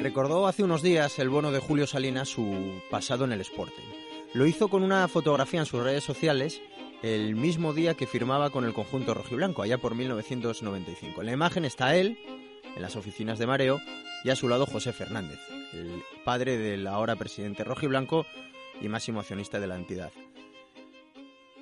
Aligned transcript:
Recordó 0.00 0.46
hace 0.46 0.62
unos 0.62 0.82
días 0.82 1.18
el 1.18 1.28
bono 1.28 1.50
de 1.52 1.58
Julio 1.60 1.86
Salinas 1.86 2.28
su 2.28 2.80
pasado 2.90 3.24
en 3.24 3.32
el 3.32 3.40
Sporting. 3.40 3.82
Lo 4.34 4.46
hizo 4.46 4.68
con 4.68 4.82
una 4.84 5.08
fotografía 5.08 5.60
en 5.60 5.66
sus 5.66 5.82
redes 5.82 6.04
sociales 6.04 6.62
el 7.02 7.34
mismo 7.34 7.72
día 7.72 7.94
que 7.94 8.06
firmaba 8.06 8.50
con 8.50 8.64
el 8.64 8.74
conjunto 8.74 9.14
rojiblanco, 9.14 9.62
allá 9.62 9.78
por 9.78 9.94
1995. 9.94 11.20
En 11.20 11.26
la 11.26 11.32
imagen 11.32 11.64
está 11.64 11.96
él, 11.96 12.18
en 12.76 12.82
las 12.82 12.94
oficinas 12.96 13.38
de 13.38 13.46
Mareo, 13.46 13.80
y 14.22 14.30
a 14.30 14.36
su 14.36 14.48
lado 14.48 14.66
José 14.66 14.92
Fernández, 14.92 15.40
el 15.72 16.02
padre 16.24 16.58
del 16.58 16.86
ahora 16.86 17.16
presidente 17.16 17.64
rojiblanco 17.64 18.26
y 18.80 18.88
máximo 18.88 19.20
accionista 19.20 19.60
de 19.60 19.66
la 19.66 19.76
entidad. 19.76 20.12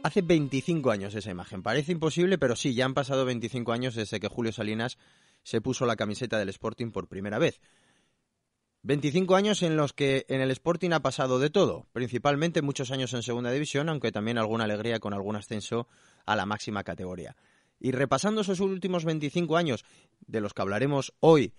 Hace 0.02 0.22
25 0.22 0.90
años 0.90 1.14
esa 1.14 1.30
imagen. 1.30 1.62
Parece 1.62 1.92
imposible, 1.92 2.38
pero 2.38 2.54
sí, 2.54 2.74
ya 2.74 2.84
han 2.84 2.94
pasado 2.94 3.24
25 3.24 3.72
años 3.72 3.94
desde 3.94 4.20
que 4.20 4.28
Julio 4.28 4.52
Salinas 4.52 4.96
se 5.42 5.60
puso 5.60 5.86
la 5.86 5.96
camiseta 5.96 6.38
del 6.38 6.50
Sporting 6.50 6.90
por 6.90 7.08
primera 7.08 7.38
vez. 7.38 7.60
25 8.82 9.34
años 9.34 9.62
en 9.62 9.76
los 9.76 9.92
que 9.92 10.24
en 10.28 10.40
el 10.40 10.52
Sporting 10.52 10.92
ha 10.92 11.00
pasado 11.00 11.40
de 11.40 11.50
todo, 11.50 11.88
principalmente 11.92 12.62
muchos 12.62 12.92
años 12.92 13.12
en 13.12 13.24
segunda 13.24 13.50
división, 13.50 13.88
aunque 13.88 14.12
también 14.12 14.38
alguna 14.38 14.64
alegría 14.64 15.00
con 15.00 15.12
algún 15.14 15.34
ascenso 15.34 15.88
a 16.26 16.36
la 16.36 16.46
máxima 16.46 16.84
categoría. 16.84 17.36
Y 17.80 17.90
repasando 17.90 18.42
esos 18.42 18.60
últimos 18.60 19.04
25 19.04 19.56
años, 19.56 19.84
de 20.26 20.40
los 20.40 20.54
que 20.54 20.62
hablaremos 20.62 21.12
hoy, 21.20 21.54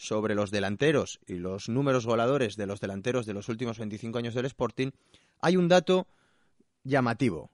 sobre 0.00 0.34
los 0.34 0.50
delanteros 0.50 1.20
y 1.26 1.34
los 1.34 1.68
números 1.68 2.06
voladores 2.06 2.56
de 2.56 2.64
los 2.64 2.80
delanteros 2.80 3.26
de 3.26 3.34
los 3.34 3.50
últimos 3.50 3.78
25 3.78 4.16
años 4.16 4.32
del 4.32 4.46
Sporting, 4.46 4.92
hay 5.40 5.58
un 5.58 5.68
dato 5.68 6.06
llamativo. 6.84 7.50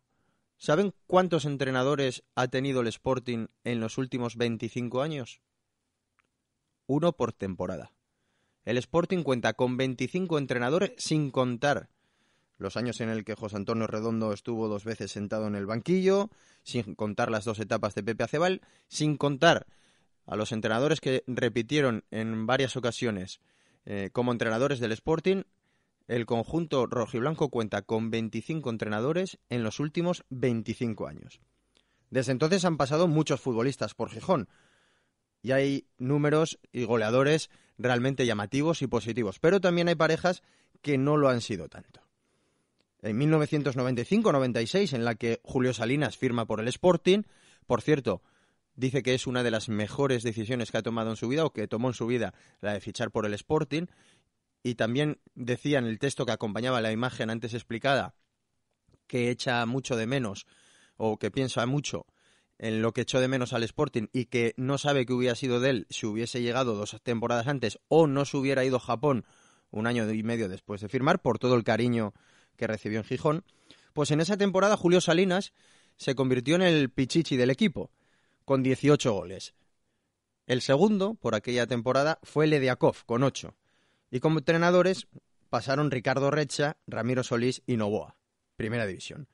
¿Saben 0.56 0.94
cuántos 1.08 1.44
entrenadores 1.44 2.22
ha 2.36 2.46
tenido 2.46 2.82
el 2.82 2.86
Sporting 2.86 3.48
en 3.64 3.80
los 3.80 3.98
últimos 3.98 4.36
25 4.36 5.02
años? 5.02 5.40
Uno 6.86 7.14
por 7.14 7.32
temporada. 7.32 7.90
El 8.64 8.78
Sporting 8.78 9.24
cuenta 9.24 9.54
con 9.54 9.76
25 9.76 10.38
entrenadores 10.38 10.92
sin 10.98 11.32
contar 11.32 11.88
los 12.58 12.76
años 12.76 13.00
en 13.00 13.08
el 13.08 13.24
que 13.24 13.34
José 13.34 13.56
Antonio 13.56 13.88
Redondo 13.88 14.32
estuvo 14.32 14.68
dos 14.68 14.84
veces 14.84 15.10
sentado 15.10 15.48
en 15.48 15.56
el 15.56 15.66
banquillo, 15.66 16.30
sin 16.62 16.94
contar 16.94 17.28
las 17.28 17.44
dos 17.44 17.58
etapas 17.58 17.96
de 17.96 18.04
Pepe 18.04 18.22
Acebal, 18.22 18.62
sin 18.86 19.16
contar 19.16 19.66
a 20.26 20.36
los 20.36 20.52
entrenadores 20.52 21.00
que 21.00 21.24
repitieron 21.26 22.04
en 22.10 22.46
varias 22.46 22.76
ocasiones 22.76 23.40
eh, 23.84 24.10
como 24.12 24.32
entrenadores 24.32 24.80
del 24.80 24.92
Sporting, 24.92 25.42
el 26.08 26.26
conjunto 26.26 26.86
rojiblanco 26.86 27.48
cuenta 27.48 27.82
con 27.82 28.10
25 28.10 28.70
entrenadores 28.70 29.38
en 29.48 29.62
los 29.62 29.80
últimos 29.80 30.24
25 30.30 31.06
años. 31.06 31.40
Desde 32.10 32.32
entonces 32.32 32.64
han 32.64 32.76
pasado 32.76 33.08
muchos 33.08 33.40
futbolistas 33.40 33.94
por 33.94 34.10
Gijón 34.10 34.48
y 35.42 35.52
hay 35.52 35.86
números 35.98 36.58
y 36.72 36.84
goleadores 36.84 37.50
realmente 37.78 38.26
llamativos 38.26 38.82
y 38.82 38.86
positivos. 38.86 39.38
Pero 39.38 39.60
también 39.60 39.88
hay 39.88 39.94
parejas 39.94 40.42
que 40.82 40.98
no 40.98 41.16
lo 41.16 41.28
han 41.28 41.40
sido 41.40 41.68
tanto. 41.68 42.00
En 43.02 43.18
1995-96, 43.20 44.94
en 44.94 45.04
la 45.04 45.14
que 45.14 45.40
Julio 45.44 45.72
Salinas 45.72 46.16
firma 46.16 46.46
por 46.46 46.60
el 46.60 46.68
Sporting, 46.68 47.22
por 47.66 47.82
cierto, 47.82 48.22
dice 48.76 49.02
que 49.02 49.14
es 49.14 49.26
una 49.26 49.42
de 49.42 49.50
las 49.50 49.68
mejores 49.68 50.22
decisiones 50.22 50.70
que 50.70 50.78
ha 50.78 50.82
tomado 50.82 51.10
en 51.10 51.16
su 51.16 51.28
vida 51.28 51.44
o 51.44 51.52
que 51.52 51.66
tomó 51.66 51.88
en 51.88 51.94
su 51.94 52.06
vida 52.06 52.34
la 52.60 52.72
de 52.72 52.80
fichar 52.80 53.10
por 53.10 53.26
el 53.26 53.34
Sporting. 53.34 53.86
Y 54.62 54.74
también 54.74 55.20
decía 55.34 55.78
en 55.78 55.86
el 55.86 55.98
texto 55.98 56.26
que 56.26 56.32
acompañaba 56.32 56.80
la 56.80 56.92
imagen 56.92 57.30
antes 57.30 57.54
explicada 57.54 58.14
que 59.06 59.30
echa 59.30 59.64
mucho 59.66 59.96
de 59.96 60.06
menos 60.06 60.46
o 60.96 61.18
que 61.18 61.30
piensa 61.30 61.64
mucho 61.66 62.06
en 62.58 62.82
lo 62.82 62.92
que 62.92 63.02
echó 63.02 63.20
de 63.20 63.28
menos 63.28 63.52
al 63.52 63.62
Sporting 63.62 64.08
y 64.12 64.26
que 64.26 64.54
no 64.56 64.78
sabe 64.78 65.06
qué 65.06 65.12
hubiera 65.12 65.34
sido 65.34 65.60
de 65.60 65.70
él 65.70 65.86
si 65.90 66.06
hubiese 66.06 66.40
llegado 66.42 66.74
dos 66.74 66.96
temporadas 67.02 67.46
antes 67.46 67.78
o 67.88 68.06
no 68.06 68.24
se 68.24 68.36
hubiera 68.36 68.64
ido 68.64 68.76
a 68.76 68.80
Japón 68.80 69.24
un 69.70 69.86
año 69.86 70.10
y 70.10 70.22
medio 70.22 70.48
después 70.48 70.80
de 70.80 70.88
firmar 70.88 71.20
por 71.20 71.38
todo 71.38 71.54
el 71.54 71.64
cariño 71.64 72.14
que 72.56 72.66
recibió 72.66 72.98
en 72.98 73.04
Gijón, 73.04 73.44
pues 73.92 74.10
en 74.10 74.20
esa 74.20 74.36
temporada 74.36 74.76
Julio 74.76 75.00
Salinas 75.00 75.52
se 75.96 76.14
convirtió 76.14 76.56
en 76.56 76.62
el 76.62 76.90
pichichi 76.90 77.36
del 77.36 77.50
equipo, 77.50 77.90
con 78.46 78.62
18 78.62 79.12
goles. 79.12 79.54
El 80.46 80.62
segundo, 80.62 81.14
por 81.14 81.34
aquella 81.34 81.66
temporada, 81.66 82.18
fue 82.22 82.46
Lediakov, 82.46 83.04
con 83.04 83.24
8. 83.24 83.54
Y 84.10 84.20
como 84.20 84.38
entrenadores 84.38 85.08
pasaron 85.50 85.90
Ricardo 85.90 86.30
Recha, 86.30 86.78
Ramiro 86.86 87.22
Solís 87.22 87.62
y 87.66 87.76
Novoa, 87.76 88.16
primera 88.56 88.86
división. 88.86 89.28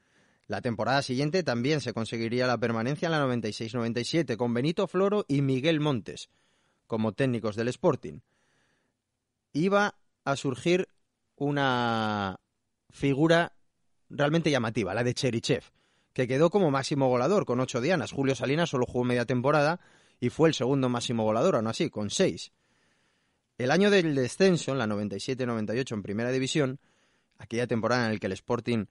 La 0.46 0.62
temporada 0.62 1.02
siguiente 1.02 1.42
también 1.42 1.80
se 1.80 1.92
conseguiría 1.92 2.46
la 2.46 2.58
permanencia 2.58 3.06
en 3.06 3.12
la 3.12 3.24
96-97 3.24 4.36
con 4.36 4.52
Benito 4.52 4.88
Floro 4.88 5.24
y 5.28 5.42
Miguel 5.42 5.78
Montes 5.78 6.30
como 6.86 7.12
técnicos 7.12 7.54
del 7.54 7.68
Sporting. 7.68 8.20
Iba 9.52 9.94
a 10.24 10.36
surgir 10.36 10.88
una 11.36 12.40
figura 12.90 13.52
realmente 14.10 14.50
llamativa, 14.50 14.94
la 14.94 15.04
de 15.04 15.14
Cherichev, 15.14 15.64
que 16.12 16.28
quedó 16.28 16.50
como 16.50 16.70
máximo 16.70 17.08
goleador 17.08 17.44
con 17.44 17.60
ocho 17.60 17.80
dianas. 17.80 18.12
Julio 18.12 18.34
Salinas 18.34 18.70
solo 18.70 18.86
jugó 18.86 19.04
media 19.04 19.24
temporada 19.24 19.80
y 20.20 20.30
fue 20.30 20.48
el 20.48 20.54
segundo 20.54 20.88
máximo 20.88 21.24
goleador, 21.24 21.56
aún 21.56 21.66
así, 21.66 21.90
con 21.90 22.10
seis. 22.10 22.52
El 23.58 23.70
año 23.70 23.90
del 23.90 24.14
descenso, 24.14 24.72
en 24.72 24.78
la 24.78 24.86
97-98 24.86 25.92
en 25.92 26.02
Primera 26.02 26.30
División, 26.30 26.80
aquella 27.38 27.66
temporada 27.66 28.06
en 28.06 28.14
la 28.14 28.18
que 28.18 28.26
el 28.26 28.32
Sporting 28.32 28.86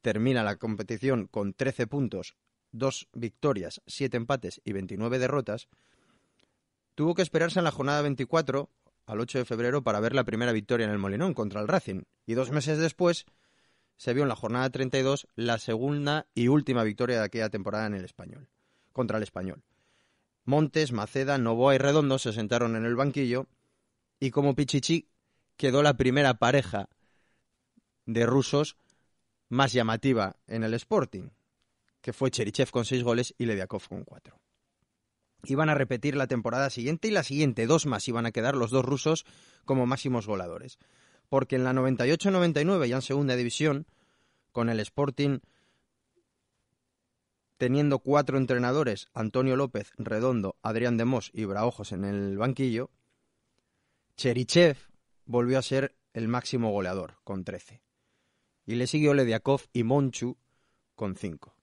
termina 0.00 0.42
la 0.42 0.56
competición 0.56 1.26
con 1.26 1.54
13 1.54 1.86
puntos, 1.86 2.36
dos 2.72 3.08
victorias, 3.12 3.80
siete 3.86 4.16
empates 4.16 4.60
y 4.64 4.72
29 4.72 5.18
derrotas, 5.18 5.68
tuvo 6.94 7.14
que 7.14 7.22
esperarse 7.22 7.60
en 7.60 7.64
la 7.64 7.70
jornada 7.70 8.02
24 8.02 8.70
al 9.06 9.20
8 9.20 9.38
de 9.38 9.44
febrero 9.44 9.82
para 9.82 10.00
ver 10.00 10.14
la 10.14 10.24
primera 10.24 10.52
victoria 10.52 10.84
en 10.84 10.92
el 10.92 10.98
Molinón 10.98 11.34
contra 11.34 11.60
el 11.60 11.68
Racing 11.68 12.02
y 12.26 12.34
dos 12.34 12.50
meses 12.50 12.78
después 12.78 13.26
se 13.96 14.14
vio 14.14 14.22
en 14.22 14.28
la 14.28 14.36
jornada 14.36 14.70
32 14.70 15.28
la 15.34 15.58
segunda 15.58 16.26
y 16.34 16.48
última 16.48 16.82
victoria 16.82 17.18
de 17.18 17.24
aquella 17.24 17.50
temporada 17.50 17.86
en 17.86 17.94
el 17.94 18.04
Español, 18.04 18.48
contra 18.92 19.18
el 19.18 19.22
Español. 19.22 19.62
Montes, 20.44 20.92
Maceda, 20.92 21.38
Novoa 21.38 21.74
y 21.74 21.78
Redondo 21.78 22.18
se 22.18 22.32
sentaron 22.32 22.74
en 22.76 22.84
el 22.84 22.96
banquillo 22.96 23.46
y 24.18 24.30
como 24.30 24.54
Pichichi 24.54 25.08
quedó 25.56 25.82
la 25.82 25.96
primera 25.96 26.34
pareja 26.34 26.88
de 28.06 28.26
rusos 28.26 28.76
más 29.48 29.72
llamativa 29.72 30.36
en 30.46 30.64
el 30.64 30.74
Sporting, 30.74 31.30
que 32.00 32.12
fue 32.12 32.30
Cherichev 32.30 32.70
con 32.70 32.84
seis 32.84 33.02
goles 33.02 33.34
y 33.38 33.46
Lediakov 33.46 33.86
con 33.88 34.04
cuatro. 34.04 34.40
Iban 35.44 35.68
a 35.68 35.74
repetir 35.74 36.16
la 36.16 36.26
temporada 36.26 36.70
siguiente 36.70 37.08
y 37.08 37.10
la 37.10 37.22
siguiente, 37.22 37.66
dos 37.66 37.86
más 37.86 38.06
iban 38.08 38.26
a 38.26 38.32
quedar 38.32 38.56
los 38.56 38.70
dos 38.70 38.84
rusos 38.84 39.24
como 39.64 39.86
máximos 39.86 40.26
voladores. 40.26 40.78
Porque 41.32 41.56
en 41.56 41.64
la 41.64 41.72
98-99, 41.72 42.88
ya 42.88 42.96
en 42.96 43.00
segunda 43.00 43.36
división, 43.36 43.86
con 44.50 44.68
el 44.68 44.80
Sporting 44.80 45.38
teniendo 47.56 48.00
cuatro 48.00 48.36
entrenadores, 48.36 49.08
Antonio 49.14 49.56
López, 49.56 49.92
Redondo, 49.96 50.56
Adrián 50.60 50.98
de 50.98 51.06
Mos 51.06 51.30
y 51.32 51.46
Braojos 51.46 51.92
en 51.92 52.04
el 52.04 52.36
banquillo, 52.36 52.90
Cherichev 54.14 54.76
volvió 55.24 55.58
a 55.58 55.62
ser 55.62 55.96
el 56.12 56.28
máximo 56.28 56.70
goleador, 56.70 57.14
con 57.24 57.44
13 57.44 57.82
y 58.66 58.74
le 58.74 58.86
siguió 58.86 59.14
Lediakov 59.14 59.62
y 59.72 59.84
Monchu 59.84 60.36
con 60.94 61.16
5. 61.16 61.56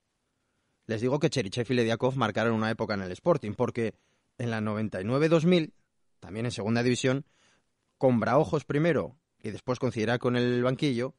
Les 0.86 1.00
digo 1.00 1.20
que 1.20 1.30
Cherichev 1.30 1.70
y 1.70 1.74
Lediakov 1.74 2.16
marcaron 2.16 2.54
una 2.54 2.72
época 2.72 2.94
en 2.94 3.02
el 3.02 3.12
Sporting, 3.12 3.52
porque 3.52 3.94
en 4.36 4.50
la 4.50 4.60
99-2000, 4.60 5.70
también 6.18 6.46
en 6.46 6.50
segunda 6.50 6.82
división, 6.82 7.24
con 7.98 8.18
Braojos 8.18 8.64
primero 8.64 9.19
y 9.42 9.50
después 9.50 9.78
con 9.78 9.92
con 10.18 10.36
el 10.36 10.62
banquillo, 10.62 11.14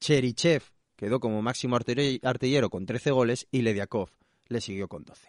Cherichev 0.00 0.62
quedó 0.96 1.20
como 1.20 1.42
máximo 1.42 1.76
artillero 1.76 2.70
con 2.70 2.86
13 2.86 3.10
goles 3.10 3.46
y 3.50 3.62
Lediakov 3.62 4.10
le 4.48 4.60
siguió 4.60 4.88
con 4.88 5.04
12. 5.04 5.28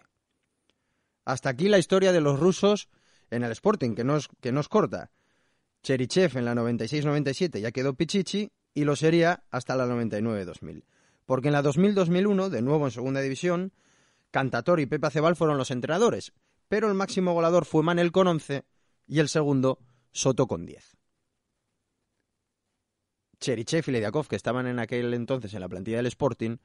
Hasta 1.26 1.50
aquí 1.50 1.70
la 1.70 1.80
historia 1.80 2.12
de 2.12 2.22
los 2.22 2.40
rusos 2.40 2.90
en 3.32 3.44
el 3.44 3.52
Sporting, 3.52 3.96
que 3.96 4.04
no 4.04 4.18
es, 4.18 4.28
que 4.42 4.52
no 4.52 4.60
es 4.60 4.68
corta. 4.68 5.12
Cherichev 5.82 6.38
en 6.38 6.46
la 6.46 6.54
96-97 6.54 7.60
ya 7.60 7.72
quedó 7.72 7.94
Pichichi 7.96 8.52
y 8.74 8.84
lo 8.84 8.96
sería 8.96 9.44
hasta 9.50 9.76
la 9.76 9.88
99-2000. 9.88 10.84
Porque 11.26 11.48
en 11.48 11.54
la 11.54 11.64
2000-2001, 11.64 12.50
de 12.50 12.62
nuevo 12.62 12.86
en 12.86 12.92
segunda 12.92 13.22
división, 13.22 13.74
Cantator 14.32 14.80
y 14.80 14.86
Pepe 14.86 15.08
Acebal 15.08 15.36
fueron 15.36 15.58
los 15.58 15.72
entrenadores, 15.72 16.34
pero 16.68 16.88
el 16.88 16.94
máximo 16.94 17.34
goleador 17.34 17.66
fue 17.66 17.84
Manel 17.84 18.12
con 18.12 18.28
11 18.28 18.66
y 19.08 19.20
el 19.20 19.30
segundo 19.30 19.80
Soto 20.12 20.48
con 20.48 20.66
10. 20.66 20.98
Cherichev 23.46 23.84
y 23.88 23.92
Lediakov, 23.92 24.28
que 24.28 24.36
estaban 24.36 24.66
en 24.66 24.80
aquel 24.80 25.14
entonces 25.14 25.54
en 25.54 25.60
la 25.62 25.70
plantilla 25.70 25.98
del 25.98 26.08
Sporting, 26.08 26.58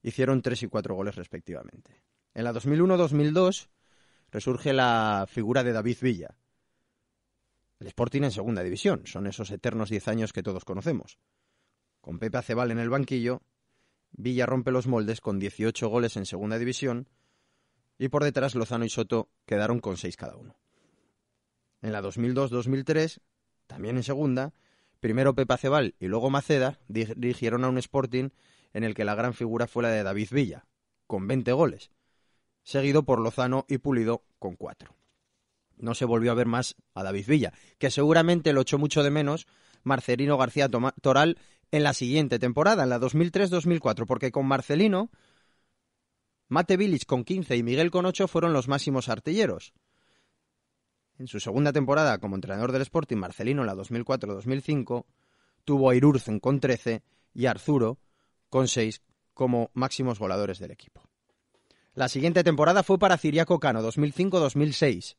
hicieron 0.00 0.42
3 0.42 0.62
y 0.62 0.68
4 0.68 0.94
goles 0.94 1.16
respectivamente. 1.16 2.04
En 2.34 2.44
la 2.44 2.52
2001-2002 2.52 3.66
resurge 4.30 4.72
la 4.72 5.26
figura 5.28 5.64
de 5.64 5.72
David 5.72 5.96
Villa. 6.00 6.36
El 7.80 7.88
Sporting 7.88 8.22
en 8.22 8.30
segunda 8.30 8.62
división, 8.62 9.02
son 9.06 9.26
esos 9.26 9.50
eternos 9.50 9.90
10 9.90 10.06
años 10.06 10.32
que 10.32 10.44
todos 10.44 10.64
conocemos. 10.64 11.18
Con 12.00 12.20
Pepe 12.20 12.38
Acebal 12.38 12.70
en 12.70 12.78
el 12.78 12.90
banquillo, 12.90 13.42
Villa 14.12 14.46
rompe 14.46 14.70
los 14.70 14.86
moldes 14.86 15.20
con 15.20 15.40
18 15.40 15.88
goles 15.88 16.16
en 16.16 16.26
segunda 16.26 16.60
división 16.60 17.08
y 17.98 18.08
por 18.08 18.22
detrás 18.22 18.54
Lozano 18.54 18.84
y 18.84 18.88
Soto 18.88 19.30
quedaron 19.46 19.80
con 19.80 19.96
6 19.96 20.16
cada 20.16 20.36
uno. 20.36 20.54
En 21.82 21.90
la 21.90 22.00
2002-2003, 22.02 23.18
también 23.66 23.96
en 23.96 24.04
segunda, 24.04 24.54
primero 25.04 25.34
Pepe 25.34 25.52
Acebal 25.52 25.94
y 26.00 26.06
luego 26.06 26.30
Maceda 26.30 26.78
dirigieron 26.88 27.62
a 27.62 27.68
un 27.68 27.76
Sporting 27.76 28.30
en 28.72 28.84
el 28.84 28.94
que 28.94 29.04
la 29.04 29.14
gran 29.14 29.34
figura 29.34 29.66
fue 29.66 29.82
la 29.82 29.90
de 29.90 30.02
David 30.02 30.28
Villa, 30.30 30.64
con 31.06 31.28
20 31.28 31.52
goles, 31.52 31.90
seguido 32.62 33.02
por 33.02 33.20
Lozano 33.20 33.66
y 33.68 33.76
Pulido 33.76 34.24
con 34.38 34.56
4. 34.56 34.96
No 35.76 35.94
se 35.94 36.06
volvió 36.06 36.32
a 36.32 36.34
ver 36.34 36.46
más 36.46 36.76
a 36.94 37.02
David 37.02 37.26
Villa, 37.26 37.52
que 37.76 37.90
seguramente 37.90 38.54
lo 38.54 38.62
echó 38.62 38.78
mucho 38.78 39.02
de 39.02 39.10
menos 39.10 39.46
Marcelino 39.82 40.38
García 40.38 40.70
Toral 40.70 41.36
en 41.70 41.82
la 41.82 41.92
siguiente 41.92 42.38
temporada, 42.38 42.84
en 42.84 42.88
la 42.88 42.98
2003-2004, 42.98 44.06
porque 44.06 44.32
con 44.32 44.46
Marcelino, 44.46 45.10
Mate 46.48 46.78
con 47.06 47.24
15 47.24 47.54
y 47.54 47.62
Miguel 47.62 47.90
con 47.90 48.06
8 48.06 48.26
fueron 48.26 48.54
los 48.54 48.68
máximos 48.68 49.10
artilleros. 49.10 49.74
En 51.18 51.28
su 51.28 51.38
segunda 51.38 51.72
temporada 51.72 52.18
como 52.18 52.34
entrenador 52.34 52.72
del 52.72 52.82
Sporting, 52.82 53.16
Marcelino 53.16 53.62
en 53.62 53.66
la 53.66 53.74
2004-2005 53.74 55.04
tuvo 55.64 55.90
a 55.90 55.94
Irurzen 55.94 56.40
con 56.40 56.60
13 56.60 57.02
y 57.32 57.46
a 57.46 57.52
Arzuro 57.52 57.98
con 58.48 58.68
6 58.68 59.02
como 59.32 59.70
máximos 59.74 60.18
voladores 60.18 60.58
del 60.58 60.70
equipo. 60.70 61.08
La 61.94 62.08
siguiente 62.08 62.42
temporada 62.42 62.82
fue 62.82 62.98
para 62.98 63.16
Ciriaco 63.16 63.60
Cano 63.60 63.80
2005-2006 63.82 65.16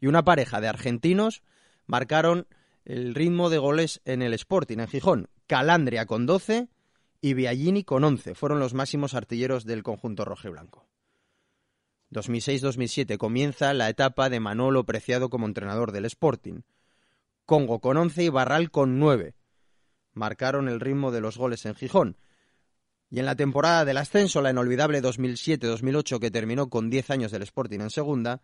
y 0.00 0.06
una 0.06 0.24
pareja 0.24 0.60
de 0.60 0.68
argentinos 0.68 1.42
marcaron 1.86 2.46
el 2.84 3.14
ritmo 3.14 3.48
de 3.50 3.58
goles 3.58 4.00
en 4.04 4.22
el 4.22 4.34
Sporting 4.34 4.78
en 4.78 4.88
Gijón. 4.88 5.28
Calandria 5.46 6.06
con 6.06 6.26
12 6.26 6.68
y 7.20 7.34
Biagini 7.34 7.84
con 7.84 8.04
11 8.04 8.34
fueron 8.34 8.60
los 8.60 8.74
máximos 8.74 9.14
artilleros 9.14 9.64
del 9.64 9.82
conjunto 9.82 10.24
rojiblanco. 10.24 10.89
2006-2007 12.12 13.18
comienza 13.18 13.72
la 13.72 13.88
etapa 13.88 14.28
de 14.28 14.40
Manolo 14.40 14.84
Preciado 14.84 15.30
como 15.30 15.46
entrenador 15.46 15.92
del 15.92 16.04
Sporting. 16.06 16.62
Congo 17.46 17.80
con 17.80 17.96
11 17.96 18.24
y 18.24 18.28
Barral 18.28 18.70
con 18.70 18.98
9. 18.98 19.34
Marcaron 20.12 20.68
el 20.68 20.80
ritmo 20.80 21.12
de 21.12 21.20
los 21.20 21.38
goles 21.38 21.66
en 21.66 21.74
Gijón. 21.74 22.16
Y 23.10 23.20
en 23.20 23.26
la 23.26 23.36
temporada 23.36 23.84
del 23.84 23.96
ascenso, 23.96 24.40
la 24.40 24.50
inolvidable 24.50 25.02
2007-2008 25.02 26.18
que 26.18 26.30
terminó 26.30 26.68
con 26.68 26.90
10 26.90 27.10
años 27.10 27.32
del 27.32 27.42
Sporting 27.42 27.80
en 27.80 27.90
segunda, 27.90 28.42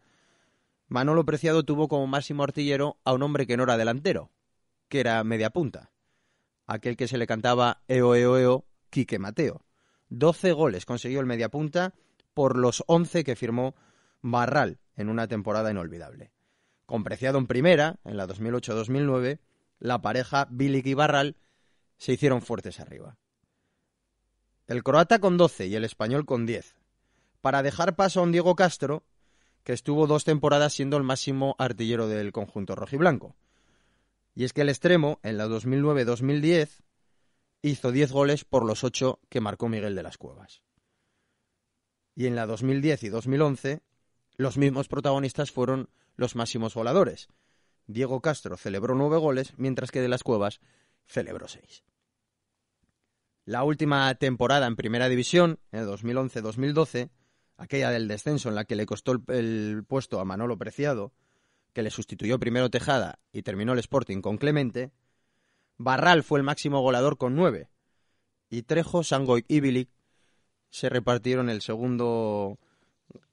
Manolo 0.89 1.25
Preciado 1.25 1.65
tuvo 1.65 1.89
como 1.89 2.07
máximo 2.07 2.45
artillero 2.45 2.99
a 3.05 3.13
un 3.13 3.23
hombre 3.23 3.47
que 3.47 3.57
no 3.57 3.65
era 3.65 3.77
delantero, 3.77 4.31
que 4.89 5.01
era 5.01 5.23
media 5.25 5.51
punta, 5.51 5.91
aquel 6.67 6.97
que 6.97 7.09
se 7.09 7.19
le 7.19 7.27
cantaba 7.27 7.83
eo 7.89 8.15
eo 8.15 8.39
eo 8.39 8.67
Quique 8.91 9.19
Mateo. 9.19 9.65
12 10.09 10.53
goles 10.53 10.87
consiguió 10.87 11.19
el 11.19 11.27
media 11.27 11.49
punta 11.49 11.95
por 12.37 12.59
los 12.59 12.85
11 12.87 13.25
que 13.25 13.35
firmó 13.35 13.75
Barral 14.21 14.79
en 14.95 15.09
una 15.09 15.27
temporada 15.27 15.71
inolvidable. 15.71 16.33
Con 16.85 17.03
Preciado 17.03 17.39
en 17.39 17.47
primera, 17.47 17.99
en 18.05 18.19
la 18.19 18.29
2008-2009, 18.29 19.39
la 19.79 20.03
pareja 20.03 20.47
Bilic 20.51 20.85
y 20.85 20.93
Barral 20.93 21.37
se 21.97 22.13
hicieron 22.13 22.43
fuertes 22.43 22.79
arriba. 22.79 23.17
El 24.67 24.83
croata 24.83 25.19
con 25.19 25.39
12 25.39 25.67
y 25.67 25.77
el 25.77 25.85
español 25.85 26.27
con 26.27 26.45
10. 26.45 26.77
Para 27.41 27.63
dejar 27.63 27.97
paso 27.97 28.21
a 28.21 28.25
un 28.25 28.33
Diego 28.33 28.55
Castro, 28.55 29.07
que 29.65 29.73
estuvo 29.73 30.07
dos 30.07 30.25
temporadas 30.25 30.75
siendo 30.75 30.99
el 30.99 31.05
máximo 31.05 31.57
artillero 31.59 32.07
del 32.07 32.33
conjunto 32.33 32.75
rojiblanco. 32.75 33.35
Y 34.35 34.45
es 34.45 34.53
que 34.53 34.61
el 34.61 34.69
extremo, 34.69 35.21
en 35.23 35.39
la 35.39 35.47
2009-2010, 35.47 36.83
hizo 37.63 37.93
10 37.93 38.13
goles 38.13 38.45
por 38.45 38.67
los 38.67 38.85
8 38.85 39.21
que 39.31 39.41
marcó 39.41 39.71
Miguel 39.71 39.95
de 39.95 40.03
las 40.03 40.19
Cuevas. 40.19 40.66
Y 42.17 42.27
en 42.27 42.35
la 42.35 42.47
2010 42.47 43.05
y 43.05 43.09
2011, 43.11 43.83
los 44.37 44.57
mismos 44.57 44.89
protagonistas 44.89 45.53
fueron 45.53 45.91
los 46.17 46.35
máximos 46.35 46.75
voladores. 46.75 47.29
Diego 47.87 48.21
Castro 48.21 48.57
celebró 48.57 48.95
9 48.95 49.19
goles, 49.19 49.53
mientras 49.59 49.91
que 49.91 50.01
de 50.01 50.09
las 50.09 50.25
Cuevas 50.25 50.61
celebró 51.07 51.47
6. 51.47 51.85
La 53.45 53.63
última 53.63 54.13
temporada 54.17 54.67
en 54.67 54.77
Primera 54.77 55.09
División, 55.09 55.61
en 55.71 55.81
el 55.81 55.87
2011-2012, 55.87 57.11
aquella 57.59 57.91
del 57.91 58.09
descenso 58.09 58.49
en 58.49 58.55
la 58.55 58.65
que 58.65 58.77
le 58.77 58.87
costó 58.87 59.23
el, 59.29 59.85
puesto 59.87 60.19
a 60.19 60.25
Manolo 60.25 60.59
Preciado, 60.59 61.13
que 61.73 61.83
le 61.83 61.91
sustituyó 61.91 62.39
primero 62.41 62.71
Tejada 62.71 63.21
y 63.31 63.43
terminó 63.43 63.75
el 63.75 63.79
Sporting 63.79 64.21
con 64.21 64.39
Clemente, 64.39 64.91
Barral 65.77 66.23
fue 66.23 66.39
el 66.39 66.45
máximo 66.45 66.81
goleador 66.81 67.19
con 67.19 67.37
nueve, 67.37 67.69
y 68.49 68.63
Trejo, 68.63 69.05
Sangoy 69.05 69.45
y 69.47 69.61
Bilic 69.61 69.91
se 70.77 70.91
repartieron 70.91 71.49
el 71.49 71.63
segundo, 71.63 72.59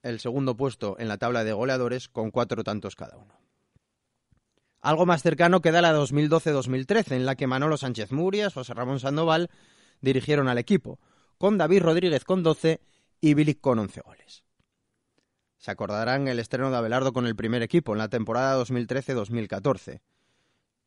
el 0.02 0.22
segundo 0.22 0.56
puesto 0.56 0.96
en 0.98 1.10
la 1.10 1.18
tabla 1.18 1.44
de 1.44 1.52
goleadores 1.52 2.08
con 2.08 2.32
cuatro 2.32 2.64
tantos 2.64 2.96
cada 2.96 3.18
uno. 3.18 3.38
Algo 4.80 5.06
más 5.06 5.24
cercano 5.24 5.62
queda 5.62 5.82
la 5.82 5.94
2012-2013, 5.94 7.12
en 7.12 7.26
la 7.26 7.36
que 7.36 7.48
Manolo 7.48 7.76
Sánchez 7.76 8.14
Murias, 8.14 8.54
José 8.54 8.74
Ramón 8.74 9.02
Sandoval 9.02 9.50
dirigieron 10.00 10.48
al 10.48 10.58
equipo, 10.58 11.02
con 11.38 11.58
David 11.58 11.82
Rodríguez 11.82 12.24
con 12.24 12.44
12 12.44 12.80
y 13.20 13.34
Bilic 13.34 13.60
con 13.60 13.78
11 13.78 14.02
goles. 14.06 14.44
Se 15.58 15.72
acordarán 15.72 16.30
el 16.30 16.40
estreno 16.40 16.72
de 16.72 16.78
Abelardo 16.78 17.12
con 17.12 17.28
el 17.28 17.36
primer 17.36 17.62
equipo 17.62 17.92
en 17.92 17.98
la 17.98 18.08
temporada 18.08 18.58
2013-2014. 18.64 20.00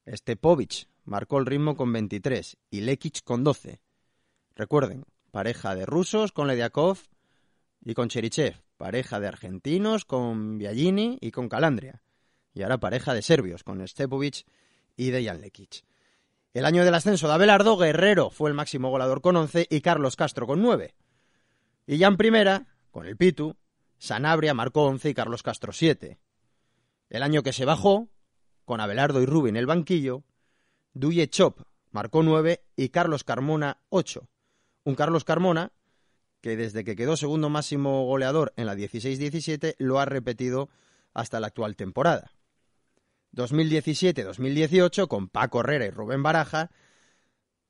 Stepovic 0.07 0.89
marcó 1.05 1.39
el 1.39 1.45
ritmo 1.45 1.77
con 1.77 1.93
23 1.93 2.57
y 2.71 2.81
Lekic 2.81 3.25
con 3.25 3.45
12. 3.45 3.83
Recuerden, 4.55 5.05
pareja 5.37 5.75
de 5.75 5.85
rusos 5.85 6.33
con 6.33 6.49
Lediakov 6.49 6.97
y 7.85 7.93
con 7.93 8.09
Cherichev, 8.09 8.63
pareja 8.79 9.21
de 9.21 9.29
argentinos 9.29 10.07
con 10.07 10.57
Biagini 10.57 11.19
y 11.21 11.31
con 11.31 11.51
Calandria, 11.51 12.01
y 12.55 12.63
ahora 12.63 12.81
pareja 12.81 13.13
de 13.13 13.21
serbios 13.21 13.63
con 13.63 13.87
Stepovic 13.87 14.47
y 14.97 15.11
Dejan 15.11 15.43
Lekic. 15.43 15.85
El 16.55 16.65
año 16.65 16.87
del 16.87 16.95
ascenso 16.95 17.29
de 17.29 17.35
Abelardo, 17.35 17.77
Guerrero 17.77 18.31
fue 18.31 18.49
el 18.49 18.57
máximo 18.57 18.89
goleador 18.89 19.21
con 19.21 19.37
11 19.37 19.67
y 19.69 19.83
Carlos 19.83 20.17
Castro 20.17 20.47
con 20.47 20.63
9. 20.63 20.95
Y 21.87 21.99
ya 21.99 22.07
en 22.07 22.17
primera, 22.17 22.75
con 22.91 23.05
el 23.05 23.19
Pitu, 23.19 23.57
Sanabria 23.99 24.55
marcó 24.55 24.85
11 24.87 25.11
y 25.11 25.13
Carlos 25.13 25.43
Castro 25.43 25.71
7. 25.71 26.19
El 27.11 27.23
año 27.23 27.43
que 27.43 27.53
se 27.53 27.67
bajó, 27.67 28.09
con 28.65 28.81
Abelardo 28.81 29.21
y 29.21 29.27
Rubin 29.27 29.57
el 29.57 29.67
banquillo, 29.67 30.25
Duye 30.95 31.29
Chop 31.29 31.61
marcó 31.91 32.23
9 32.23 32.65
y 32.75 32.89
Carlos 32.89 33.23
Carmona 33.23 33.83
8. 33.91 34.27
Un 34.87 34.95
Carlos 34.95 35.25
Carmona 35.25 35.73
que 36.41 36.57
desde 36.57 36.85
que 36.85 36.95
quedó 36.95 37.17
segundo 37.17 37.51
máximo 37.51 38.05
goleador 38.05 38.53
en 38.55 38.67
la 38.67 38.77
16-17 38.77 39.75
lo 39.79 39.99
ha 39.99 40.05
repetido 40.05 40.69
hasta 41.13 41.41
la 41.41 41.49
actual 41.49 41.75
temporada. 41.75 42.31
2017-2018, 43.33 45.09
con 45.09 45.29
Paco 45.29 45.59
Herrera 45.59 45.87
y 45.87 45.91
Rubén 45.91 46.23
Baraja, 46.23 46.71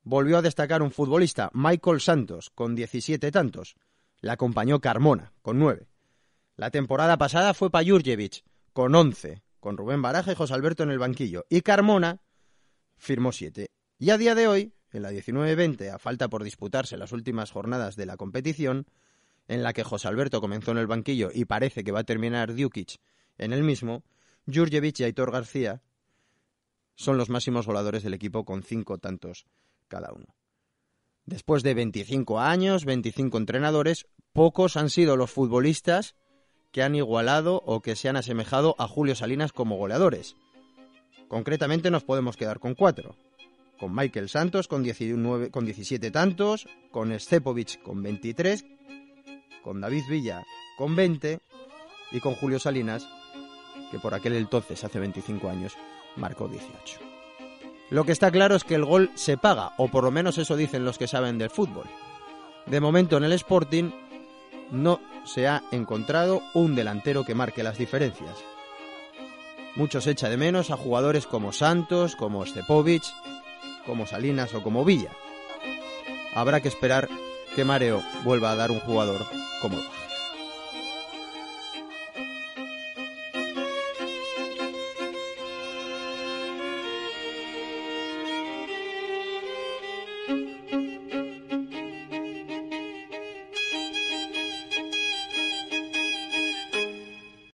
volvió 0.03 0.37
a 0.37 0.43
destacar 0.43 0.83
un 0.83 0.91
futbolista, 0.91 1.49
Michael 1.53 2.01
Santos, 2.01 2.51
con 2.51 2.75
17 2.75 3.31
tantos, 3.31 3.77
la 4.21 4.33
acompañó 4.33 4.79
Carmona, 4.79 5.33
con 5.41 5.57
nueve. 5.57 5.87
La 6.55 6.69
temporada 6.69 7.17
pasada 7.17 7.55
fue 7.55 7.71
para 7.71 7.89
Jurjevic, 7.89 8.43
con 8.73 8.93
once, 8.93 9.41
con 9.59 9.75
Rubén 9.75 10.03
Baraja 10.03 10.33
y 10.33 10.35
José 10.35 10.53
Alberto 10.53 10.83
en 10.83 10.91
el 10.91 10.99
banquillo. 10.99 11.47
Y 11.49 11.61
Carmona 11.61 12.21
firmó 12.95 13.31
siete. 13.31 13.71
Y 13.97 14.11
a 14.11 14.19
día 14.19 14.35
de 14.35 14.47
hoy, 14.47 14.76
en 14.93 15.01
la 15.01 15.11
19-20, 15.11 15.91
a 15.93 15.99
falta 15.99 16.29
por 16.29 16.43
disputarse 16.43 16.97
las 16.97 17.11
últimas 17.11 17.51
jornadas 17.51 17.95
de 17.95 18.05
la 18.05 18.17
competición, 18.17 18.85
en 19.47 19.63
la 19.63 19.73
que 19.73 19.83
José 19.83 20.07
Alberto 20.07 20.41
comenzó 20.41 20.71
en 20.71 20.77
el 20.77 20.87
banquillo 20.87 21.29
y 21.33 21.45
parece 21.45 21.83
que 21.83 21.91
va 21.91 22.01
a 22.01 22.03
terminar 22.03 22.55
Djukic 22.55 22.99
en 23.37 23.53
el 23.53 23.63
mismo, 23.63 24.03
Jurjevic 24.51 24.99
y 24.99 25.03
Aitor 25.03 25.31
García 25.31 25.81
son 26.95 27.17
los 27.17 27.29
máximos 27.29 27.65
voladores 27.65 28.03
del 28.03 28.15
equipo 28.15 28.43
con 28.43 28.63
cinco 28.63 28.97
tantos 28.97 29.45
cada 29.87 30.11
uno. 30.11 30.35
Después 31.25 31.61
de 31.61 31.73
25 31.73 32.39
años, 32.39 32.85
25 32.85 33.37
entrenadores, 33.37 34.07
pocos 34.33 34.77
han 34.77 34.89
sido 34.89 35.17
los 35.17 35.29
futbolistas 35.29 36.15
que 36.71 36.83
han 36.83 36.95
igualado 36.95 37.61
o 37.65 37.81
que 37.81 37.95
se 37.95 38.09
han 38.09 38.15
asemejado 38.15 38.75
a 38.79 38.87
Julio 38.87 39.15
Salinas 39.15 39.51
como 39.51 39.77
goleadores. 39.77 40.35
Concretamente 41.27 41.91
nos 41.91 42.03
podemos 42.03 42.37
quedar 42.37 42.59
con 42.59 42.75
cuatro. 42.75 43.15
Con 43.79 43.93
Michael 43.95 44.29
Santos 44.29 44.67
con, 44.67 44.83
19, 44.83 45.51
con 45.51 45.65
17 45.65 46.11
tantos, 46.11 46.67
con 46.91 47.17
Stepovic 47.19 47.81
con 47.81 48.01
23, 48.01 48.65
con 49.61 49.81
David 49.81 50.03
Villa 50.09 50.43
con 50.77 50.95
20 50.95 51.39
y 52.11 52.19
con 52.19 52.35
Julio 52.35 52.59
Salinas, 52.59 53.07
que 53.91 53.99
por 53.99 54.13
aquel 54.13 54.33
entonces, 54.33 54.83
hace 54.83 54.99
25 54.99 55.49
años, 55.49 55.73
marcó 56.15 56.47
18. 56.47 56.99
Lo 57.89 58.05
que 58.05 58.11
está 58.11 58.31
claro 58.31 58.55
es 58.55 58.63
que 58.63 58.75
el 58.75 58.85
gol 58.85 59.09
se 59.15 59.37
paga, 59.37 59.73
o 59.77 59.87
por 59.89 60.03
lo 60.03 60.11
menos 60.11 60.37
eso 60.37 60.55
dicen 60.55 60.85
los 60.85 60.97
que 60.97 61.07
saben 61.07 61.37
del 61.37 61.49
fútbol. 61.49 61.85
De 62.67 62.79
momento 62.79 63.17
en 63.17 63.23
el 63.23 63.33
Sporting 63.33 63.91
no 64.71 64.99
se 65.25 65.47
ha 65.47 65.63
encontrado 65.71 66.41
un 66.53 66.75
delantero 66.75 67.23
que 67.25 67.35
marque 67.35 67.63
las 67.63 67.77
diferencias. 67.77 68.37
Muchos 69.75 70.05
echa 70.07 70.29
de 70.29 70.37
menos 70.37 70.69
a 70.69 70.77
jugadores 70.77 71.27
como 71.27 71.53
Santos, 71.53 72.15
como 72.15 72.45
Stepovic, 72.45 73.03
como 73.87 74.05
Salinas 74.05 74.53
o 74.53 74.61
como 74.61 74.85
Villa. 74.85 75.11
habrá 76.35 76.61
que 76.61 76.67
esperar 76.67 77.09
que 77.55 77.63
Mareo 77.63 78.03
vuelva 78.23 78.51
a 78.51 78.55
dar 78.55 78.69
un 78.69 78.79
jugador 78.81 79.25
como 79.61 79.77